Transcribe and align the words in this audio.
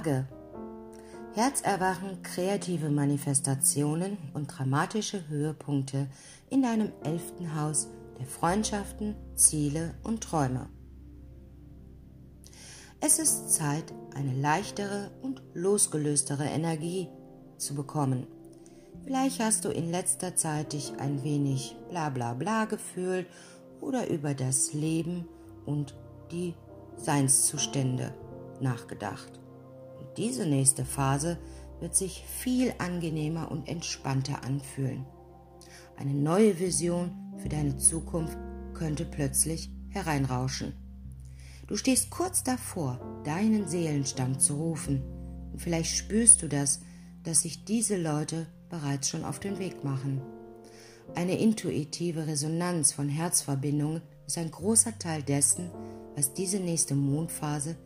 Waage. 0.00 0.26
Herzerwachen, 1.34 2.22
kreative 2.22 2.88
Manifestationen 2.88 4.16
und 4.32 4.46
dramatische 4.46 5.28
Höhepunkte 5.28 6.08
in 6.48 6.62
deinem 6.62 6.90
elften 7.04 7.54
Haus 7.54 7.88
der 8.18 8.26
Freundschaften, 8.26 9.14
Ziele 9.34 9.94
und 10.02 10.22
Träume. 10.22 10.70
Es 13.00 13.18
ist 13.18 13.50
Zeit, 13.50 13.92
eine 14.14 14.34
leichtere 14.34 15.10
und 15.22 15.42
losgelöstere 15.54 16.44
Energie 16.44 17.08
zu 17.58 17.74
bekommen. 17.74 18.26
Vielleicht 19.04 19.40
hast 19.40 19.64
du 19.64 19.68
in 19.68 19.90
letzter 19.90 20.34
Zeit 20.34 20.72
dich 20.72 20.94
ein 20.98 21.22
wenig 21.22 21.76
bla 21.90 22.08
bla 22.08 22.34
bla 22.34 22.64
gefühlt 22.64 23.26
oder 23.80 24.08
über 24.08 24.34
das 24.34 24.72
Leben 24.72 25.28
und 25.66 25.94
die 26.30 26.54
Seinszustände 26.96 28.14
nachgedacht. 28.60 29.40
Diese 30.16 30.46
nächste 30.46 30.84
Phase 30.84 31.38
wird 31.80 31.94
sich 31.94 32.24
viel 32.26 32.74
angenehmer 32.78 33.50
und 33.50 33.68
entspannter 33.68 34.44
anfühlen. 34.44 35.06
Eine 35.96 36.14
neue 36.14 36.58
Vision 36.58 37.12
für 37.38 37.48
deine 37.48 37.76
Zukunft 37.76 38.36
könnte 38.74 39.04
plötzlich 39.04 39.70
hereinrauschen. 39.88 40.74
Du 41.66 41.76
stehst 41.76 42.10
kurz 42.10 42.42
davor, 42.42 43.00
deinen 43.24 43.68
Seelenstamm 43.68 44.38
zu 44.38 44.56
rufen, 44.56 45.02
und 45.52 45.60
vielleicht 45.60 45.94
spürst 45.94 46.42
du 46.42 46.48
das, 46.48 46.80
dass 47.22 47.42
sich 47.42 47.64
diese 47.64 47.96
Leute 47.96 48.46
bereits 48.68 49.08
schon 49.08 49.24
auf 49.24 49.38
den 49.40 49.58
Weg 49.58 49.84
machen. 49.84 50.20
Eine 51.14 51.38
intuitive 51.38 52.26
Resonanz 52.26 52.92
von 52.92 53.08
Herzverbindungen 53.08 54.02
ist 54.26 54.38
ein 54.38 54.50
großer 54.50 54.98
Teil 54.98 55.22
dessen, 55.22 55.70
was 56.16 56.34
diese 56.34 56.58
nächste 56.58 56.94
Mondphase 56.94 57.76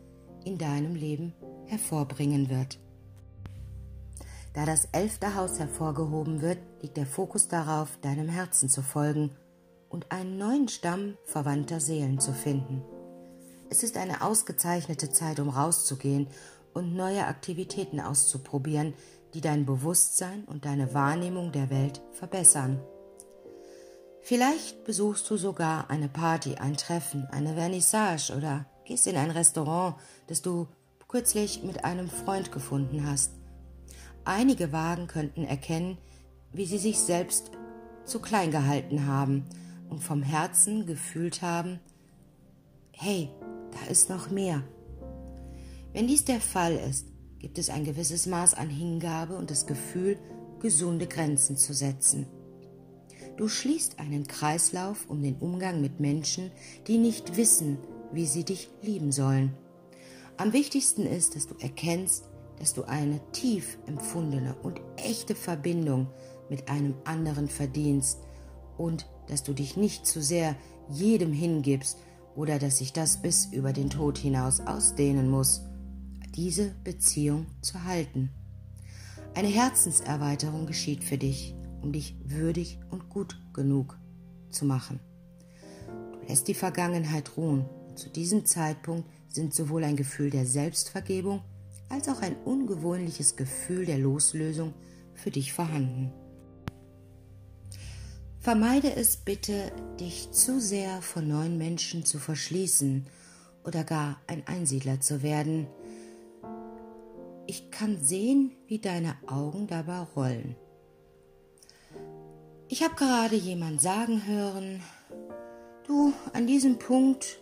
in 0.44 0.58
deinem 0.58 0.94
Leben 0.94 1.32
hervorbringen 1.66 2.48
wird. 2.48 2.78
Da 4.54 4.64
das 4.64 4.86
elfte 4.92 5.34
Haus 5.34 5.58
hervorgehoben 5.58 6.40
wird, 6.40 6.58
liegt 6.80 6.96
der 6.96 7.06
Fokus 7.06 7.48
darauf, 7.48 7.98
deinem 8.00 8.28
Herzen 8.28 8.68
zu 8.68 8.82
folgen 8.82 9.30
und 9.88 10.12
einen 10.12 10.38
neuen 10.38 10.68
Stamm 10.68 11.16
verwandter 11.24 11.80
Seelen 11.80 12.20
zu 12.20 12.32
finden. 12.32 12.82
Es 13.70 13.82
ist 13.82 13.96
eine 13.96 14.22
ausgezeichnete 14.22 15.10
Zeit, 15.10 15.40
um 15.40 15.48
rauszugehen 15.48 16.28
und 16.72 16.94
neue 16.94 17.26
Aktivitäten 17.26 18.00
auszuprobieren, 18.00 18.94
die 19.34 19.40
dein 19.40 19.66
Bewusstsein 19.66 20.44
und 20.44 20.64
deine 20.64 20.94
Wahrnehmung 20.94 21.50
der 21.50 21.70
Welt 21.70 22.00
verbessern. 22.12 22.80
Vielleicht 24.20 24.84
besuchst 24.84 25.28
du 25.28 25.36
sogar 25.36 25.90
eine 25.90 26.08
Party, 26.08 26.54
ein 26.54 26.76
Treffen, 26.76 27.26
eine 27.30 27.54
Vernissage 27.54 28.32
oder 28.36 28.64
gehst 28.84 29.06
in 29.06 29.16
ein 29.16 29.30
Restaurant, 29.30 29.96
das 30.28 30.40
du 30.40 30.68
kürzlich 31.14 31.62
mit 31.62 31.84
einem 31.84 32.08
Freund 32.08 32.50
gefunden 32.50 33.06
hast. 33.06 33.30
Einige 34.24 34.72
Wagen 34.72 35.06
könnten 35.06 35.44
erkennen, 35.44 35.96
wie 36.52 36.66
sie 36.66 36.78
sich 36.78 36.98
selbst 36.98 37.52
zu 38.04 38.18
klein 38.18 38.50
gehalten 38.50 39.06
haben 39.06 39.44
und 39.88 40.02
vom 40.02 40.24
Herzen 40.24 40.86
gefühlt 40.86 41.40
haben, 41.40 41.78
hey, 42.90 43.30
da 43.70 43.88
ist 43.92 44.10
noch 44.10 44.28
mehr. 44.28 44.64
Wenn 45.92 46.08
dies 46.08 46.24
der 46.24 46.40
Fall 46.40 46.74
ist, 46.74 47.06
gibt 47.38 47.58
es 47.58 47.70
ein 47.70 47.84
gewisses 47.84 48.26
Maß 48.26 48.54
an 48.54 48.68
Hingabe 48.68 49.36
und 49.36 49.52
das 49.52 49.68
Gefühl, 49.68 50.18
gesunde 50.58 51.06
Grenzen 51.06 51.56
zu 51.56 51.74
setzen. 51.74 52.26
Du 53.36 53.46
schließt 53.46 54.00
einen 54.00 54.26
Kreislauf 54.26 55.08
um 55.08 55.22
den 55.22 55.36
Umgang 55.36 55.80
mit 55.80 56.00
Menschen, 56.00 56.50
die 56.88 56.98
nicht 56.98 57.36
wissen, 57.36 57.78
wie 58.12 58.26
sie 58.26 58.42
dich 58.42 58.68
lieben 58.82 59.12
sollen. 59.12 59.54
Am 60.36 60.52
wichtigsten 60.52 61.06
ist, 61.06 61.36
dass 61.36 61.46
du 61.46 61.54
erkennst, 61.60 62.28
dass 62.58 62.74
du 62.74 62.84
eine 62.84 63.20
tief 63.32 63.78
empfundene 63.86 64.54
und 64.62 64.80
echte 64.96 65.34
Verbindung 65.34 66.08
mit 66.48 66.68
einem 66.68 66.94
anderen 67.04 67.48
verdienst 67.48 68.18
und 68.76 69.06
dass 69.28 69.42
du 69.42 69.52
dich 69.52 69.76
nicht 69.76 70.06
zu 70.06 70.22
sehr 70.22 70.56
jedem 70.88 71.32
hingibst 71.32 71.98
oder 72.36 72.58
dass 72.58 72.78
sich 72.78 72.92
das 72.92 73.22
bis 73.22 73.46
über 73.46 73.72
den 73.72 73.90
Tod 73.90 74.18
hinaus 74.18 74.60
ausdehnen 74.60 75.30
muss, 75.30 75.62
diese 76.34 76.74
Beziehung 76.84 77.46
zu 77.60 77.84
halten. 77.84 78.30
Eine 79.34 79.48
Herzenserweiterung 79.48 80.66
geschieht 80.66 81.02
für 81.04 81.18
dich 81.18 81.54
um 81.84 81.92
dich 81.92 82.16
würdig 82.24 82.80
und 82.90 83.10
gut 83.10 83.38
genug 83.52 83.98
zu 84.48 84.64
machen. 84.64 84.98
Du 85.86 86.26
lässt 86.26 86.48
die 86.48 86.54
Vergangenheit 86.54 87.36
ruhen. 87.36 87.66
Zu 87.94 88.08
diesem 88.08 88.44
Zeitpunkt 88.44 89.08
sind 89.28 89.54
sowohl 89.54 89.84
ein 89.84 89.96
Gefühl 89.96 90.30
der 90.30 90.46
Selbstvergebung 90.46 91.42
als 91.88 92.08
auch 92.08 92.22
ein 92.22 92.36
ungewöhnliches 92.44 93.36
Gefühl 93.36 93.86
der 93.86 93.98
Loslösung 93.98 94.74
für 95.14 95.30
dich 95.30 95.52
vorhanden. 95.52 96.12
Vermeide 98.40 98.94
es 98.94 99.16
bitte, 99.16 99.72
dich 99.98 100.30
zu 100.32 100.60
sehr 100.60 101.00
von 101.02 101.26
neuen 101.26 101.56
Menschen 101.56 102.04
zu 102.04 102.18
verschließen 102.18 103.06
oder 103.64 103.84
gar 103.84 104.20
ein 104.26 104.46
Einsiedler 104.46 105.00
zu 105.00 105.22
werden. 105.22 105.66
Ich 107.46 107.70
kann 107.70 108.02
sehen, 108.02 108.52
wie 108.66 108.78
deine 108.78 109.16
Augen 109.26 109.66
dabei 109.66 110.00
rollen. 110.14 110.56
Ich 112.68 112.82
habe 112.82 112.94
gerade 112.96 113.36
jemand 113.36 113.80
sagen 113.80 114.26
hören, 114.26 114.82
du, 115.86 116.12
an 116.32 116.46
diesem 116.46 116.78
Punkt, 116.78 117.38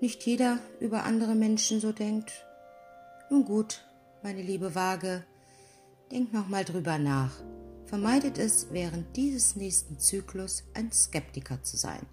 nicht 0.00 0.24
jeder 0.24 0.58
über 0.80 1.04
andere 1.04 1.34
Menschen 1.34 1.80
so 1.80 1.92
denkt. 1.92 2.46
Nun 3.30 3.44
gut, 3.44 3.84
meine 4.22 4.42
liebe 4.42 4.74
Waage, 4.74 5.24
denk 6.10 6.32
nochmal 6.32 6.64
drüber 6.64 6.98
nach. 6.98 7.32
Vermeidet 7.86 8.38
es, 8.38 8.68
während 8.70 9.16
dieses 9.16 9.56
nächsten 9.56 9.98
Zyklus 9.98 10.64
ein 10.74 10.92
Skeptiker 10.92 11.62
zu 11.62 11.76
sein, 11.76 12.06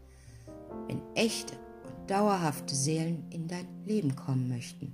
wenn 0.87 1.01
echte 1.15 1.53
und 1.83 2.09
dauerhafte 2.09 2.73
Seelen 2.73 3.25
in 3.29 3.47
dein 3.47 3.67
Leben 3.85 4.15
kommen 4.15 4.47
möchten. 4.47 4.93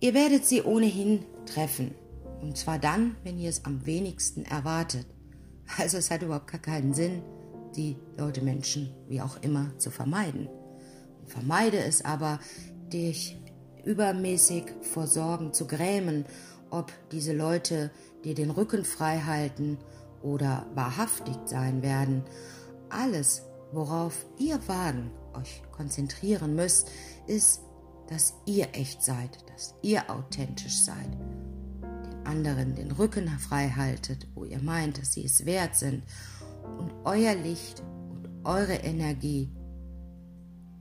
Ihr 0.00 0.14
werdet 0.14 0.44
sie 0.44 0.62
ohnehin 0.62 1.24
treffen, 1.46 1.94
und 2.40 2.56
zwar 2.56 2.80
dann, 2.80 3.14
wenn 3.22 3.38
ihr 3.38 3.48
es 3.48 3.64
am 3.64 3.86
wenigsten 3.86 4.44
erwartet. 4.44 5.06
Also 5.78 5.98
es 5.98 6.10
hat 6.10 6.22
überhaupt 6.22 6.50
gar 6.50 6.60
keinen 6.60 6.92
Sinn, 6.92 7.22
die 7.76 7.96
Leute, 8.18 8.42
Menschen, 8.42 8.92
wie 9.08 9.22
auch 9.22 9.40
immer, 9.42 9.78
zu 9.78 9.90
vermeiden. 9.90 10.48
Vermeide 11.26 11.78
es 11.78 12.04
aber, 12.04 12.38
dich 12.92 13.38
übermäßig 13.84 14.64
vor 14.82 15.06
Sorgen 15.06 15.52
zu 15.52 15.66
grämen, 15.66 16.24
ob 16.70 16.92
diese 17.10 17.32
Leute 17.32 17.90
dir 18.24 18.34
den 18.34 18.50
Rücken 18.50 18.84
frei 18.84 19.20
halten 19.20 19.78
oder 20.22 20.66
wahrhaftig 20.74 21.36
sein 21.46 21.82
werden. 21.82 22.22
Alles, 22.88 23.42
worauf 23.72 24.26
ihr 24.38 24.58
Wagen 24.68 25.10
euch 25.34 25.62
konzentrieren 25.72 26.54
müsst, 26.54 26.90
ist, 27.26 27.62
dass 28.08 28.34
ihr 28.46 28.68
echt 28.72 29.02
seid, 29.02 29.38
dass 29.50 29.74
ihr 29.82 30.10
authentisch 30.10 30.84
seid 30.84 31.08
anderen 32.24 32.74
den 32.74 32.90
Rücken 32.92 33.28
frei 33.38 33.68
haltet, 33.68 34.26
wo 34.34 34.44
ihr 34.44 34.60
meint, 34.60 34.98
dass 34.98 35.12
sie 35.12 35.24
es 35.24 35.44
wert 35.46 35.76
sind 35.76 36.02
und 36.78 36.92
euer 37.04 37.34
Licht 37.34 37.82
und 38.10 38.28
eure 38.44 38.74
Energie 38.74 39.50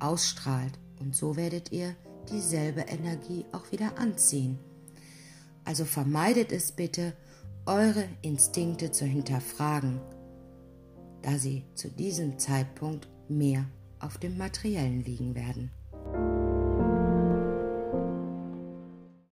ausstrahlt. 0.01 0.78
Und 1.00 1.16
so 1.16 1.35
werdet 1.35 1.72
ihr 1.72 1.95
dieselbe 2.29 2.81
Energie 2.81 3.45
auch 3.51 3.72
wieder 3.72 3.97
anziehen. 3.97 4.59
Also 5.63 5.85
vermeidet 5.85 6.51
es 6.51 6.72
bitte, 6.72 7.13
eure 7.66 8.06
Instinkte 8.22 8.91
zu 8.91 9.06
hinterfragen, 9.06 10.01
da 11.22 11.38
sie 11.38 11.63
zu 11.75 11.90
diesem 11.90 12.40
Zeitpunkt 12.40 13.07
mehr 13.29 13.66
auf 14.00 14.17
dem 14.17 14.38
Materiellen 14.38 15.03
liegen 15.03 15.35
werden. 15.35 15.72